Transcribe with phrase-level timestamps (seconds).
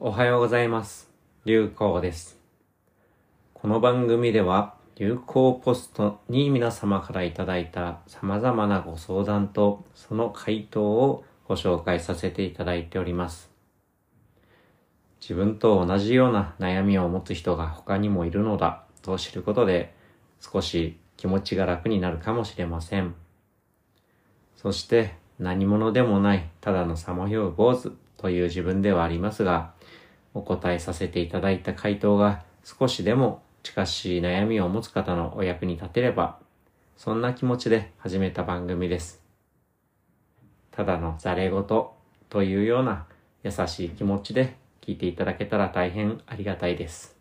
[0.00, 1.10] おはようございます。
[1.44, 2.38] 流行です。
[3.52, 13.50] この番組では、流行ポストに皆様からいただいた様々なご相談と、その回答をご紹介させていただいております。
[15.20, 19.96] 自分と同じような悩みを持つ人が他にもいるのだと知ることで、
[20.38, 23.16] 少し気持ちが楽になるかもしれません。
[24.54, 29.72] そして何者でもないただのさまよう坊主という自分ではありますが、
[30.34, 36.38] お答えさせていただいた回答が少しでも近しい悩みを持つ方のお役に立てれば、
[36.96, 39.22] そんな気持ちで始めた番組です。
[40.70, 43.06] ただのざれ言というような
[43.42, 47.16] 優しい気持ちで聞いていただけたら大変ありがたいです。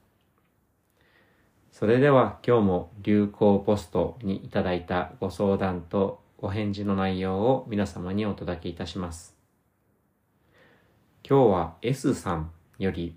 [1.72, 9.37] それでは今日も流行ポストにいただいたご相談とお返事の内容を皆様にお届けいたします。
[11.24, 13.16] 今日は S さんより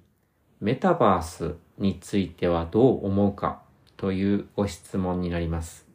[0.61, 3.63] メタバースについてはどう思うか
[3.97, 5.87] というご質問になります。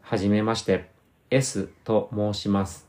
[0.00, 0.90] はじめまして、
[1.30, 2.86] S と申します。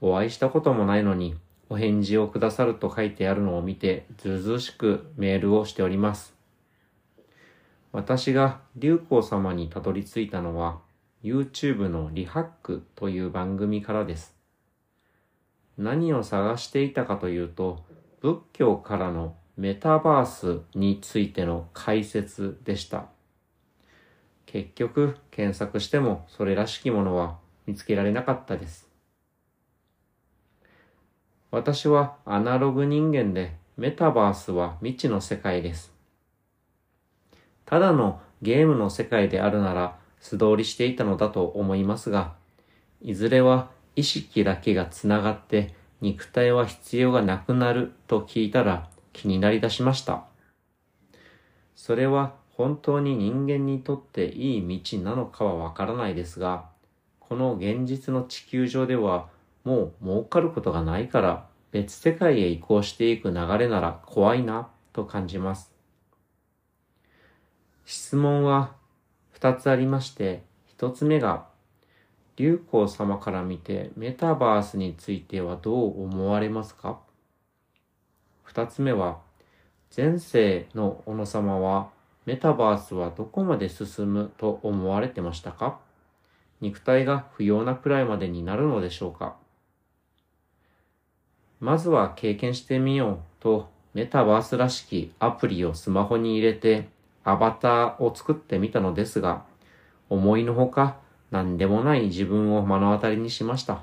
[0.00, 1.36] お会いしたこともないのに
[1.68, 6.34] お返事をくださると書いてあるのを見てずうずしくメールをしております。
[7.92, 10.80] 私が流行様にたどり着いたのは
[11.22, 14.34] YouTube のリハックという番組からです。
[15.78, 17.84] 何を探していたかというと
[18.20, 23.06] 仏教からのメタバースについての解説でした。
[24.46, 28.88] 結局検索してもそれらしきものは見つけられなかったです。
[31.50, 35.92] 私はアナログ人間でメタバースは未知の世界です。
[37.64, 42.34] ただのゲームの世界であるなら素通りしていたのだと思いますが、
[43.00, 50.24] いずれは意識だけがつながって肉体は必要がなくなると聞いたら気になりだしました。
[51.76, 56.66] それは本当に人間にとっていい道なのかはわからないですが、
[57.20, 59.28] この現実の地球上では
[59.64, 65.72] もう儲かることがないから別世界へ移行していく流れなら怖いなと感じます。
[67.84, 68.74] 質問は
[69.30, 71.46] 二つありまして、一つ目が、
[72.36, 76.98] 流行様から見てメタバースについてはどう思われますか？
[78.42, 79.18] 二つ目は、
[79.94, 81.90] 前世の小野様は
[82.24, 85.78] メタバースはどこまで進むと思われてましたか？
[86.60, 89.36] 肉体が不要なくらいまでになるのでしょうか？
[91.60, 96.88] まずは経験してみようとメタバースらしきアプリをスマホに入れて
[97.24, 99.44] アバターを作ってみたのですが、
[100.08, 100.96] 思いのほか
[101.32, 103.82] 何でもない自分を目の当たりにしました。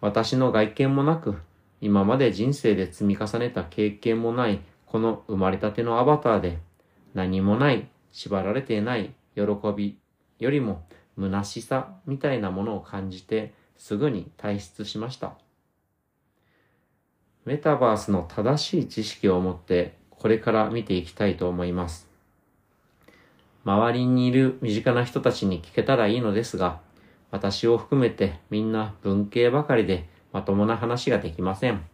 [0.00, 1.38] 私の外見もなく、
[1.80, 6.58] 今まで人生で積み重ねた経験もないこの生まれたてのアバターで
[7.14, 9.42] 何もない、縛られていない喜
[9.76, 9.96] び
[10.40, 10.84] よりも
[11.16, 15.34] 虚しさみたいなものを感じてすぐに退出しました。
[17.44, 22.07] メタバースの正しい知識を持ってこれから見ていきたいと思います。
[23.64, 26.80] 周りにいる身近な人たちに聞けたらいいのですが、
[27.30, 31.84] 私を含めてみんな文系ばかりでまともな話ができません。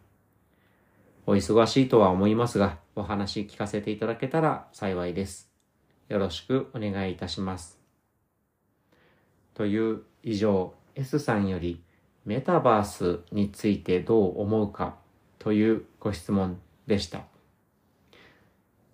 [1.26, 5.50] お忙しいとは思いますが、お話聞かせていただけたら幸いです。
[6.08, 7.81] よろしくお願いいたします。
[9.54, 11.82] という以上、S さんより
[12.25, 14.96] メタバースについてどう思うか
[15.38, 17.22] というご質問でした。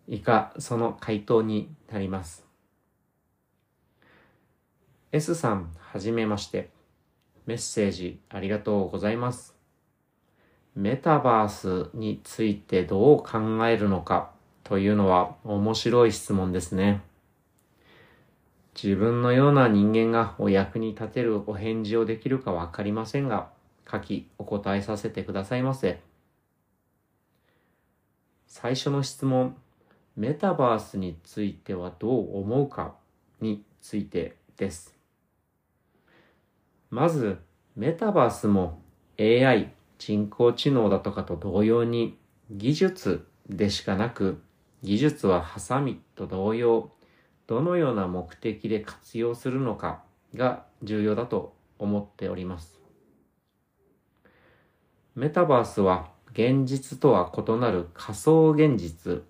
[0.09, 2.50] 以下、その回答になります。
[5.13, 6.71] S さん、はじめまして。
[7.45, 9.57] メッセージありがとうございます。
[10.77, 14.31] メタバースについてどう考えるのか
[14.63, 17.03] というのは面白い質問ですね。
[18.81, 23.49] 自分のような人間がお役に立てるお返事をできるかわかりませんが、
[23.91, 25.99] 書きお答えさせてくださいませ。
[28.47, 29.57] 最初の質問、
[30.15, 32.95] メタバースについてはどう思うか
[33.41, 35.00] についてです。
[36.91, 37.39] まず、
[37.77, 38.83] メタバースも
[39.19, 42.19] AI、人工知能だとかと同様に
[42.51, 44.43] 技術でしかなく、
[44.83, 46.91] 技術はハサミと同様、
[47.47, 50.03] どのような目的で活用するのか
[50.35, 52.81] が重要だと思っております。
[55.15, 59.23] メタバースは現実とは異なる仮想現実。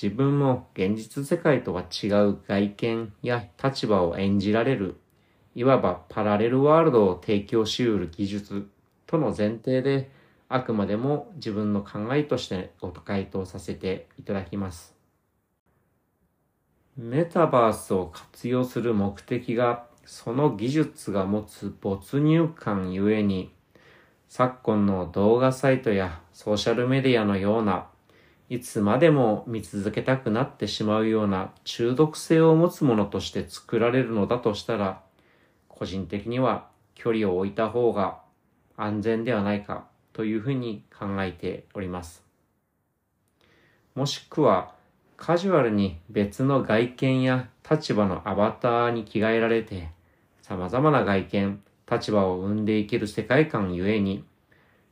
[0.00, 4.99] 自分も現実世界とは違う外見や立場を演じられる、
[5.54, 8.68] いわばパラレルワールドを提供し得る技術
[9.06, 10.10] との前提で
[10.48, 14.94] あくまでも自分の考えとしてご回答させていただきます。
[16.96, 23.52] メタバースを活用する目的がその技術が持つ没入感ゆえに
[24.28, 27.86] 昨今の動画サイトやソーシャルメディアのような
[28.48, 35.02] いつまでも見続けたくなってしまうような中毒性を持つものとして作られるのだとしたら
[35.80, 38.20] 個人的には距離を置いた方が
[38.76, 42.22] 安全ではないかというふうに考えております。
[43.94, 44.74] もしくは
[45.16, 49.88] カジュアルに別の外見や立場のアバターに着替えられて
[50.42, 54.22] 様々な外見、立場を生んでいける世界観ゆえに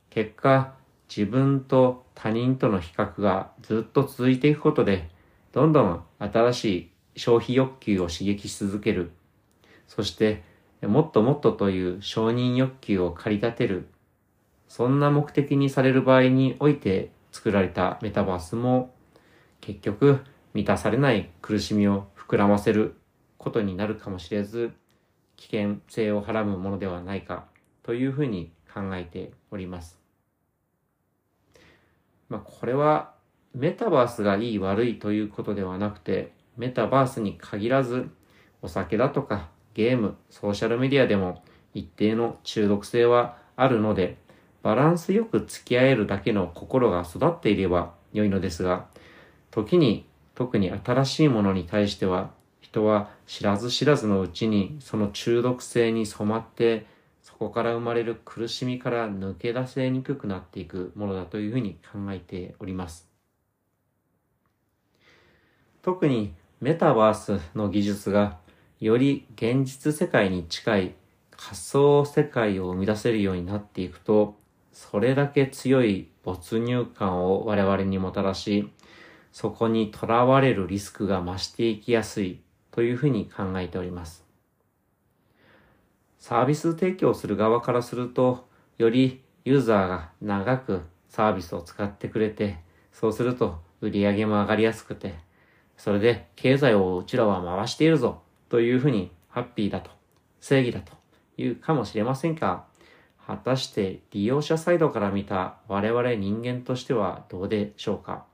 [0.09, 0.73] 結果
[1.07, 5.07] 自分と他人との比較がずっと続いていくことで
[5.51, 6.89] どんどん新しい
[7.19, 9.11] 消費欲求を刺激し続ける。
[9.87, 10.48] そして
[10.87, 13.87] もっともっとという承認欲求を駆り立てる。
[14.67, 18.93] そんな目的にされる場合において作られたメタバースも
[19.61, 20.19] 結局
[20.53, 22.95] 満たされない苦しみを膨らませる
[23.37, 24.71] ことになるかもしれず
[25.37, 27.45] 危険性をはらむものではないか
[27.83, 29.99] というふうに考えております。
[32.29, 33.13] まあこれは
[33.55, 38.09] メタバースがいい悪いということではなくてメタバースに限らず
[38.61, 41.43] お酒だとかゲーム、ソーシャルメディアでも
[41.73, 44.17] 一定の中毒性はあるので、
[44.61, 48.87] バランスよく付き合えるだけの心が育っていれば良いのですが、
[49.51, 50.05] 時に
[50.35, 52.31] 特に新しいものに対しては、
[52.61, 56.85] 人は知らず知らずのうちにその中毒性に染まって、
[57.21, 63.09] そこから生まれる苦しみから抜け出せにくくなっていくものだというふうに考えております。
[65.81, 68.38] 特にメタバースの技術が
[68.79, 70.95] より現実世界に近い
[71.31, 74.37] 仮想世界を生み出せるようになっていくと、
[74.71, 78.71] それだけ強い没入感を我々にもたらし、
[79.33, 82.39] そこに囚われるリスクが増していきやすい
[82.71, 84.25] というふうに考えております。
[86.17, 88.47] サービス提供する側からすると、
[88.77, 92.59] よりユーザーが長くサービスを使ってくれて、
[92.93, 95.15] そうすると売り上げも上がりやすくて、
[95.75, 99.91] それで経済をうちらは回しているぞというふうにハッピーだと、
[100.41, 100.91] 正義だと
[101.37, 102.65] いうかもしれませんが、
[103.25, 108.25] 果たして利用者サイドから見た我々人間としてはどうでしょうか？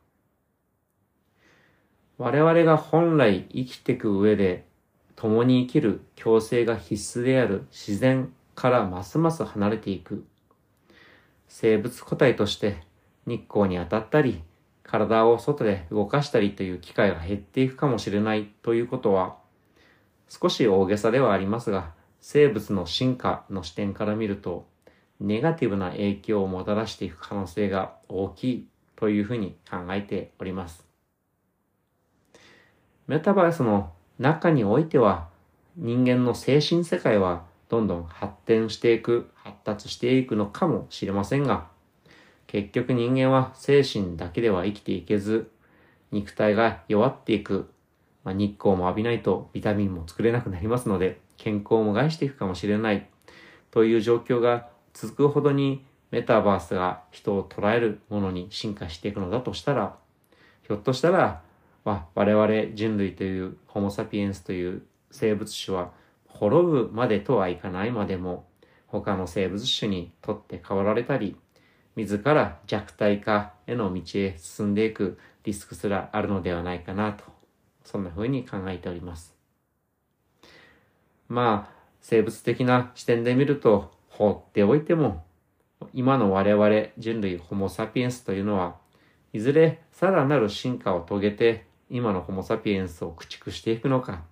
[2.18, 4.66] 我々が本来生きていく上で
[5.18, 10.26] 共に生きる共生が必須である自然からますます離れていく。
[11.50, 12.78] 生物個体として
[13.26, 14.44] 日光に当たったり
[14.84, 19.36] 体を外で動かしたりという機会が減っていくかもしれないということは
[20.28, 24.68] 少し大げさではありますが、生物の進化の視点から見ると、
[25.20, 30.86] ネガティブな影響をもたらしていく可能性が大きいというふうに考えております。
[33.08, 35.30] メタバースの中においては、
[35.78, 41.68] 人間の精神世界はどんどん発展していく、発達していくのかもしれませんが、
[42.48, 45.52] 結局人間は精神だけでは生きていけず、
[46.12, 47.70] 肉体が弱っていく
[48.26, 53.08] まあ、日光も浴びないとビタミンも作れなくなりますので、健康も害していくかもしれない。
[53.72, 59.96] という状況が続くほどにメタバースが人を捉えるものに進化していくのだとしたら、
[60.68, 61.42] ひょっとしたら、
[61.86, 65.92] まあ、我々人類というホモ・サピエンスという生物種は
[66.28, 68.48] 滅ぶまでとはいかないまでも
[68.88, 71.38] 他の生物種にとって変わられたり
[71.96, 77.24] 自ら弱体化への道へ進んでいくリスクすらあるのではないかなと
[77.86, 79.34] そんな風に考えております。
[81.30, 85.24] まあ、生物的な視点で見ると、放っておいても、
[85.94, 88.76] 今の我々人類ホモ・サピエンスというのは、
[89.34, 94.24] いずれさらなる進化を遂げて、今のホモ・サピエンスを駆逐していくのか、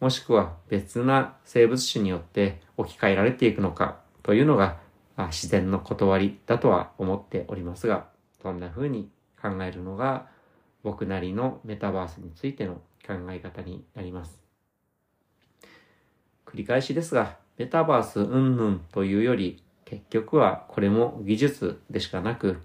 [0.00, 4.78] もしくは別な生物種によって置き換えられていくのか、というのが
[5.28, 8.06] 自然の断りだとは思っておりますが、
[8.42, 10.26] そんな風に考えるのが
[10.82, 12.74] 僕なりのメタバースについての
[13.06, 14.40] 考え方になります。
[16.46, 22.60] 繰り返しですが、メタバース云々というより、結局はこれも技術でしかなく、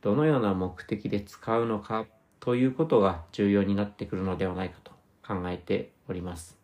[0.00, 2.06] どのような目的で使うのか
[2.40, 4.92] ということが重要になってくるのではないかと
[5.26, 6.56] 考えております。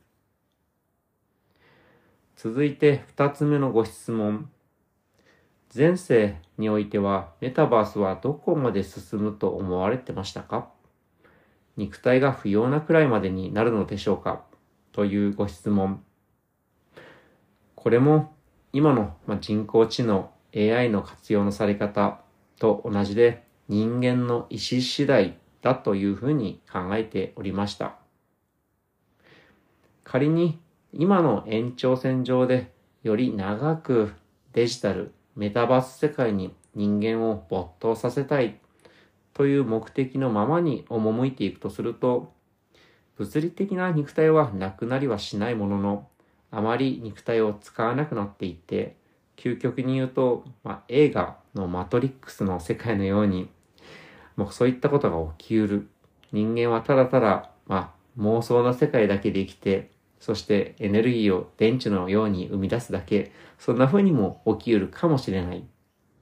[2.37, 4.50] 続いて二つ目のご質問。
[5.75, 10.73] 前世においてはメタバースはどこまで進むと思われてましたか？
[11.76, 14.44] 肉体が不要なくらいまでになるのでしょうか？
[14.92, 16.02] というご質問。
[17.74, 18.34] これも
[18.72, 22.20] 今の人工知能 AI の活用のされ方
[22.58, 27.96] と同じで人間の意志次第だというふうに考えておりました。
[30.04, 30.60] 仮に
[30.92, 34.12] 今の延長線上でより長く
[34.52, 38.60] デジタル、メタバース世界に人間を没頭させたい
[39.34, 42.32] という目的のままに赴いていくとすると、
[43.16, 46.08] 物理的な肉体はなくなりはしないものの、
[46.50, 48.96] あまり肉体を使わなくなっていって、
[49.36, 53.50] 究極に言うと、まあ、映画のマトリックスの世界のように、
[54.36, 55.88] もうそういったことが起きうる。
[56.32, 65.64] 人間はただただ、まあ、妄想の世界だけで生きて、そしてエネルギーを電池のように生み出すだけ、そんな風にも起きうるかもしれない。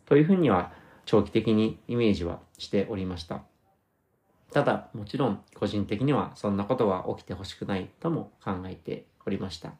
[0.06, 0.72] というふうには
[1.04, 3.42] 長期的にイメージはしておりました。
[4.52, 9.72] ただ、もちろん個人的にはそんなことは起きてほしくないとも考えておりました。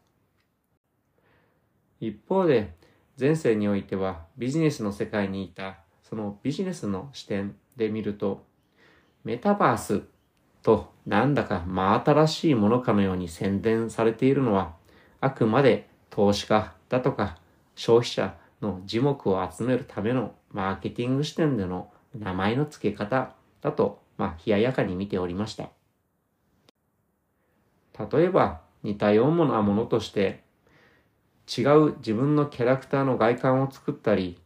[2.01, 2.75] 一方で、
[3.21, 8.45] 前世においてはビジネスの世界にいたそのビジネスの視点で見ると、
[9.25, 10.03] メタバース
[10.63, 14.75] となんだか真新しいものかのように宣伝されているのは、
[15.21, 17.39] あくまで投資家だとか
[17.75, 25.71] 消費者の樹木を集めるためのマーケティング視点での名前の付け方だと、まあ、冷ややかに見ておりました。
[28.11, 30.43] 例えば、似たようなものとして、
[31.47, 34.39] 違う自分のキャラクターの外観を作ったり、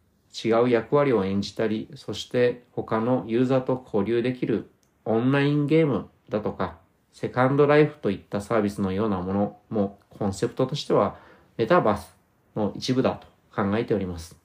[0.45, 4.71] 違う役割を演じたり、そして他のユーザーと交流できる
[5.05, 6.79] オンラインゲームだとか、
[7.13, 11.17] セカンドライフといったサービスのようなものもコンセプトとしては
[11.57, 12.15] メタバース
[12.55, 14.37] の一部だと考えております。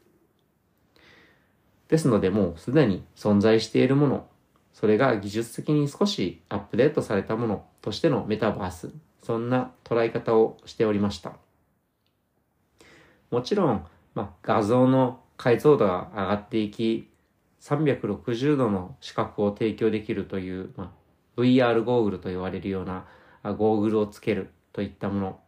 [1.89, 4.27] ですのでもうすでに存在しているもの、
[4.71, 8.91] それが技術的に少しアップデートされたものとしてのメタバース、
[9.21, 11.33] そんな捉え方をしておりました。
[13.29, 17.09] もちろん、ま、画像の解像度が上がっていき、
[17.59, 20.95] 360度の視覚を提供できるという、ま
[21.37, 23.05] あ、VR ゴーグルと言われるような
[23.43, 25.39] ゴーグルをつけるといったもの。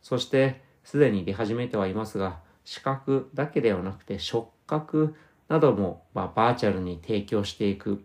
[0.00, 5.14] そして、すでに出始めてはいますが、視覚だけではなくて触覚
[5.48, 8.04] なども、まあ、バーチャルに提供していく。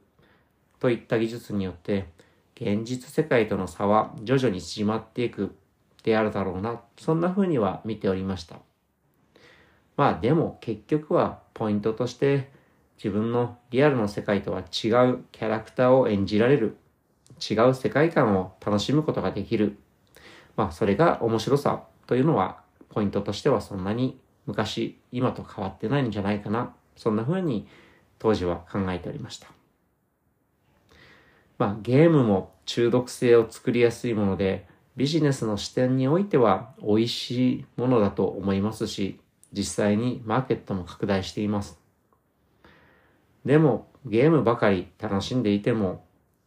[0.80, 2.08] といった技術によって
[2.56, 5.56] 現実世界との差は徐々に縮まっていく。
[6.04, 6.82] であるだろうな。
[6.98, 8.58] そんな風には見ておりました。
[9.96, 12.50] まあでも結局はポイントとして
[12.98, 14.66] 自分のリアルの世界とは違う
[15.32, 16.78] キャラクターを演じられる。
[17.38, 19.78] 違う世界観を楽しむことができる。
[20.56, 26.74] まあそれが面白さというのはポイントとしてはそんなに昔、今と変わってないんじゃないかな。
[26.96, 27.68] そんな風に
[28.18, 29.48] 当時は考えておりました。
[31.60, 39.20] まあゲームも中毒性を作りやすいもので、ビジネスの視点においては美味しいものだと思いますし、
[39.54, 41.80] 実際にマーケットも拡大しています。
[43.46, 46.06] でもゲームばかり楽しんでいても、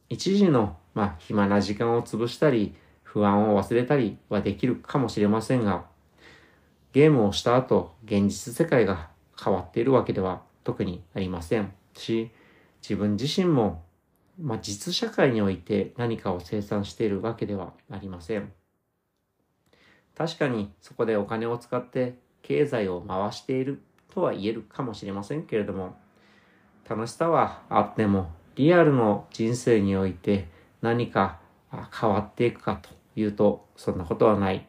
[0.08, 5.84] 一時のまあ暇な時間を潰したり、不安を忘れたりはできるかもしれませんが、
[6.92, 9.10] ゲームをした後、現実世界が
[9.42, 12.30] 変わっているわけでは特にありませんし、
[12.82, 13.84] 自分自身も、
[14.40, 18.52] まあ、実社会において何かを生産しているわけではありません。
[20.16, 23.80] 確かにそこでお金を使って経済を回している
[24.12, 25.96] とは言えるかもしれませんけれども、
[26.88, 30.48] 楽しさはあっても、リアルの人生において
[30.82, 31.38] 何か
[31.98, 34.66] 変わっていくかというと、そんなことはない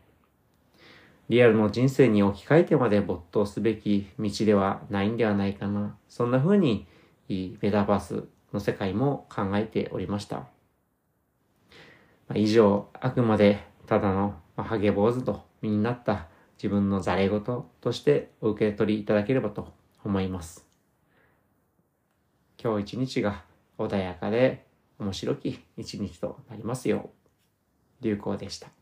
[1.31, 5.95] リアルの人生に置き換えてまで没頭すべき道ではないんではないかな。
[6.09, 6.85] そんな風に、
[7.29, 10.47] メタバースの世界も考えておりました。
[12.35, 17.41] 以上、あくまでただのハゲ坊主と身になった自分のざれ言
[17.79, 19.73] としてお受け取りいただければと
[20.03, 20.67] 思います。
[22.61, 23.45] 今日一日が
[23.77, 24.65] 穏やかで
[24.99, 27.09] 面白き一日となりますよ
[28.01, 28.80] う、流行でした。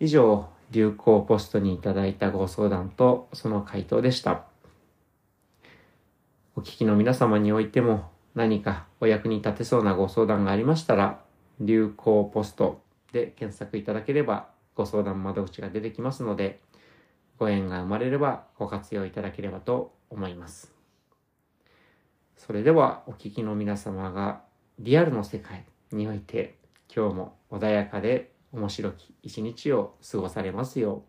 [0.00, 4.44] 以上、流行ポストにいただいたご相談とその回答でした。
[6.56, 11.20] お聞きの皆様においても何かお役に立てそうなご相談がありましたら、
[11.60, 12.82] 流行ポスト
[13.12, 16.60] で検索いただければご相談窓口が出てきますので、
[17.38, 20.72] ご縁が生まれればご活用いただければと思います。
[22.36, 24.42] それではお聞きの皆様が
[24.78, 26.58] リアルの世界において
[26.94, 31.04] 今日も穏やかで面白き一日を過ごされますよ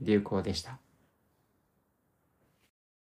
[0.00, 0.80] う、流行でした。